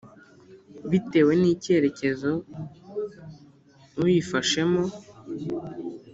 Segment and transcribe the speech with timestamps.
[0.89, 2.31] Bitewe n icyerekezo
[4.03, 4.81] uyifashemo